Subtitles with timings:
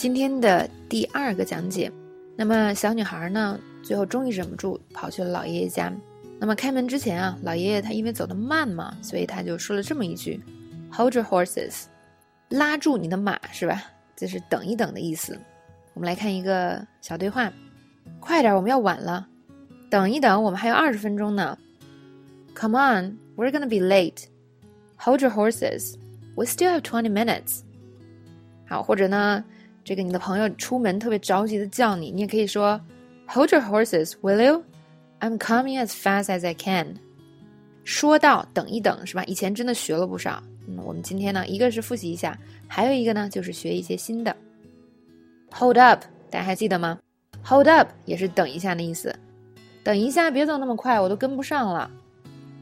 [0.00, 1.92] 今天的第二个讲解，
[2.34, 5.92] 那么小女孩呢，最后终于忍不住跑去了老爷爷家。
[6.38, 10.40] 那么开门之前啊，老爷爷他因为走得慢嘛，所以他就说了这么一句
[10.90, 11.82] ：“Hold your horses，
[12.48, 13.82] 拉住你的马，是吧？
[14.16, 15.38] 这是等一等的意思。”
[15.92, 17.52] 我们来看一个小对话
[18.20, 19.28] ：“快点，我们要晚了。
[19.90, 21.58] 等一等，我们还有二十分钟呢。
[22.54, 24.24] Come on, we're gonna be late.
[24.96, 25.96] Hold your horses,
[26.36, 27.60] we still have twenty minutes。”
[28.66, 29.44] 好，或者呢？
[29.90, 32.80] 这个你的朋友出门特别着急的叫你，你也可以说
[33.26, 34.62] ，Hold your horses, will you?
[35.18, 36.94] I'm coming as fast as I can。
[37.82, 39.24] 说到等一等，是吧？
[39.24, 40.40] 以前真的学了不少。
[40.68, 44.36] 嗯，我们今天呢，一个是复习一下，还有一个呢，就是学一些新的。
[45.58, 47.00] Hold up，大家还记得吗
[47.44, 49.12] ？Hold up 也是等一下的意思。
[49.82, 51.90] 等一下，别走那么快，我都跟不上了。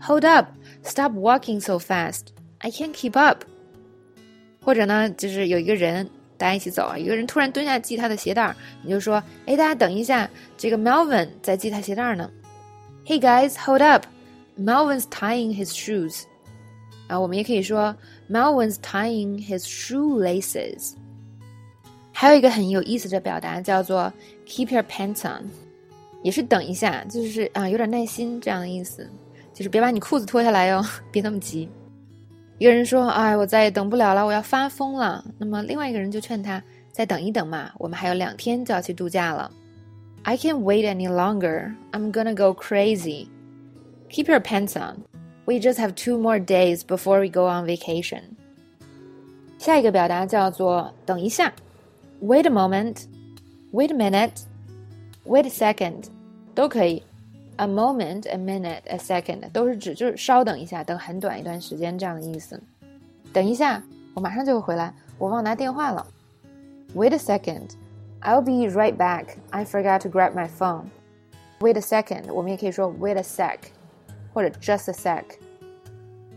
[0.00, 0.46] Hold up,
[0.82, 2.28] stop walking so fast.
[2.60, 3.44] I can't keep up。
[4.62, 6.08] 或者呢，就是有一个人。
[6.38, 6.96] 大家一起走啊！
[6.96, 12.30] 一个人突然蹲下系他的鞋带儿，你就说：“哎，大家等一下，这个 Melvin 在系他鞋带儿呢。”
[13.04, 14.06] Hey guys, hold up!
[14.58, 16.22] Melvin's tying his shoes.
[17.08, 17.94] 啊，我们也可以说
[18.30, 20.92] Melvin's tying his shoelaces.
[22.12, 24.12] 还有一个很有意思的表达叫做
[24.46, 25.50] Keep your pants on，
[26.22, 29.08] 也是等一下，就是啊，有点耐心这样的意思，
[29.54, 31.68] 就是别把你裤子脱下来哟， 别那么急。
[32.58, 39.50] 一个人说：“哎，我再也等不了了，我要发疯了。”那么另外一个人就劝他：“再等一等嘛，我们还有两天就要去度假了。”
[40.24, 41.74] I can't wait any longer.
[41.92, 43.28] I'm gonna go crazy.
[44.10, 45.04] Keep your pants on.
[45.44, 48.22] We just have two more days before we go on vacation.
[49.58, 51.52] 下一个表达叫做“等一下
[52.20, 53.04] ”，Wait a moment.
[53.72, 54.42] Wait a minute.
[55.24, 56.04] Wait a second，
[56.54, 57.02] 都可以。
[57.58, 62.60] A moment, a minute, a second，都是指就是稍等一下，等很短一段时间这样的意思。
[63.32, 63.82] 等一下，
[64.14, 66.06] 我马上就会回来，我忘拿电话了。
[66.94, 67.70] Wait a second,
[68.20, 69.24] I'll be right back.
[69.50, 70.84] I forgot to grab my phone.
[71.58, 73.58] Wait a second，我们也可以说 wait a sec，
[74.32, 75.24] 或者 just a sec。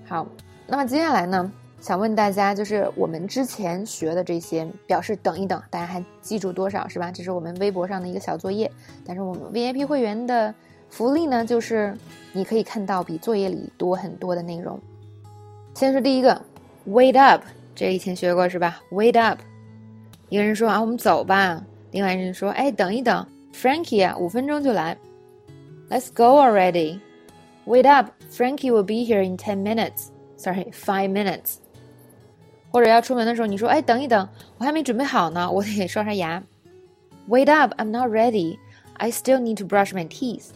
[0.07, 0.27] 好，
[0.65, 7.11] 那么接下来呢，想问大家，就是我们之前学的这些表示等一等，大家还记住多少是吧？
[7.11, 8.71] 这是我们微博上的一个小作业，
[9.05, 10.51] 但是我们 VIP 会员的。
[10.91, 11.97] 福利呢，就是
[12.33, 14.77] 你可以看到比作业里多很多的内容。
[15.73, 16.39] 先说第一个
[16.85, 17.41] ，wait up，
[17.73, 19.39] 这以前学过是吧？wait up，
[20.27, 21.63] 一个人说啊，我们走吧。
[21.91, 24.97] 另外一个人说，哎，等一等，Frankie 啊，五分钟就来。
[25.89, 26.99] Let's go already.
[27.65, 30.07] Wait up, Frankie will be here in ten minutes.
[30.35, 31.55] Sorry, five minutes.
[32.69, 34.27] 或者要出门的时候，你说，哎，等一等，
[34.57, 36.43] 我还没准备好呢，我得刷刷牙。
[37.29, 38.57] Wait up, I'm not ready.
[38.93, 40.47] I still need to brush my teeth.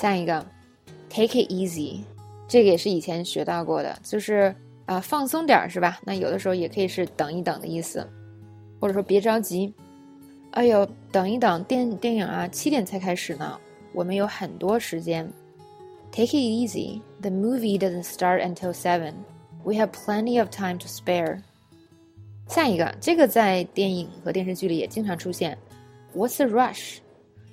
[0.00, 0.42] 下一个
[1.10, 2.00] ，take it easy，
[2.48, 4.54] 这个也是以前学到过的，就是
[4.86, 6.00] 啊放松点儿是吧？
[6.06, 8.08] 那有的时候也可以是等一等的意思，
[8.80, 9.70] 或者说别着急。
[10.52, 13.60] 哎呦，等一等，电电影啊七点才开始呢，
[13.92, 15.30] 我们有很多时间。
[16.12, 19.12] Take it easy, the movie doesn't start until seven.
[19.64, 21.42] We have plenty of time to spare.
[22.48, 25.58] 下一个，这个在电影和电视剧里也经常出现。
[26.16, 27.00] What's the rush？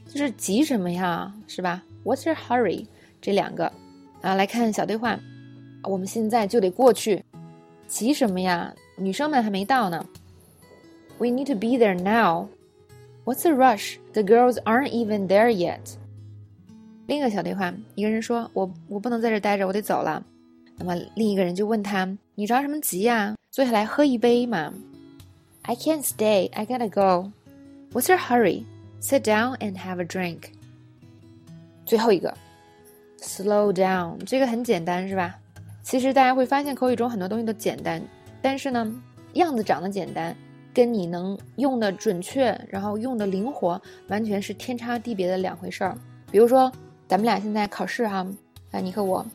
[0.06, 2.88] 就是急什么呀，是吧？What's your hurry？
[3.22, 3.70] 这两个
[4.22, 5.20] 啊，来看小对话。
[5.84, 7.22] 我们现在就得过去，
[7.86, 8.74] 急什么呀？
[8.98, 10.06] 女生们还没到呢。
[11.18, 12.48] We need to be there now.
[13.26, 13.98] What's the rush?
[14.14, 15.96] The girls aren't even there yet.
[17.08, 20.26] 另一个小对话，一个人说：“我我不能在这待着，我得走了。”
[20.80, 23.36] 那么另一个人就问他：“你着什么急呀？
[23.52, 24.74] 坐下来喝一杯嘛。
[25.64, 26.50] ”I can't stay.
[26.54, 27.32] I gotta go.
[27.92, 28.64] What's your hurry?
[29.02, 30.52] Sit down and have a drink.
[31.88, 32.34] 最后一个
[33.22, 35.34] ，slow down，这个很简单，是吧？
[35.82, 38.02] 其实大家会发现口语中很多东西都简单，
[38.42, 38.94] 但是呢，
[39.36, 40.36] 样子长得简单，
[40.74, 45.98] 跟你能用的准确，然后用的灵活，完全是天差地别的两回事儿。
[46.30, 46.70] 比如说，
[47.08, 48.28] 咱们俩现在考试哈，
[48.72, 49.26] 啊，你和我，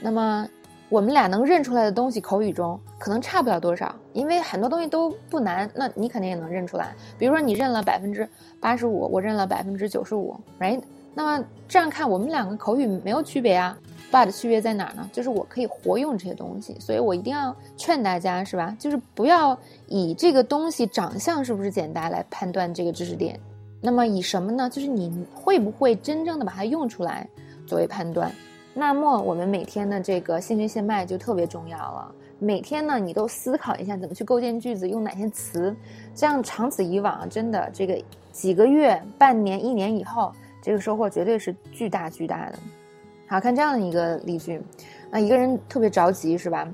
[0.00, 0.48] 那么
[0.88, 6.92] 我们俩能认出来的东西，口语中可能差不了多少，因为很多东西都不难，那你肯定也能认出来。
[7.16, 8.28] 比如说，你认了百分之
[8.58, 10.82] 八十五，我认了百分之九十五，right？
[11.12, 13.76] 那么这样看，我们两个口语没有区别啊
[14.12, 15.08] ，but 区别在哪儿呢？
[15.12, 18.74] 就是我可以活用这些东西，所以我一定要劝大家，是吧？
[18.78, 19.58] 就是不要
[19.88, 23.38] 以这个东西长相是不是简单来判断这个知识点，
[23.80, 24.70] 那么以什么呢？
[24.70, 27.28] 就是你会不会真正的把它用出来
[27.66, 28.32] 作为判断。
[28.72, 32.14] 那么我们每天的这个现学现卖就特别重要了。
[32.38, 35.74] 每天呢，你都思考一下怎么去构建句子，用哪些词，
[36.14, 40.32] 这样长此以往，真的这个几个月、半年、一年以后。
[40.60, 42.58] 这个收获绝对是巨大巨大的。
[43.26, 44.60] 好看这样的一个例句，
[45.10, 46.68] 那，一个人特别着急是吧？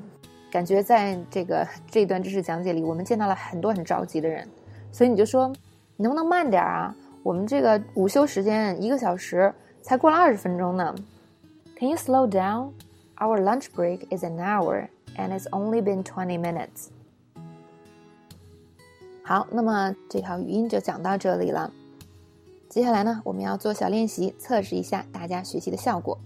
[0.50, 4.48] 感觉在这个这段知识讲解里，我们见到了很多很着急的人。
[4.90, 5.52] 所以你就说，
[5.96, 6.94] 你能不能慢点啊？
[7.22, 9.52] 我们这个午休时间一个小时，
[9.82, 10.94] 才过了二十分钟呢。
[11.78, 12.70] Can you slow down?
[13.18, 16.88] Our lunch break is an hour, and it's only been twenty minutes.
[19.22, 21.70] 好，那么这条语音就讲到这里了。
[22.68, 26.18] 接下来呢，我们要做小练习，测试一下大家学习的效果。